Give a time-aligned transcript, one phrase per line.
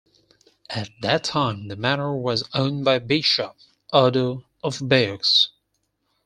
[0.71, 3.55] At that time the manor was owned by Bishop
[3.93, 5.49] Odo of Bayeux.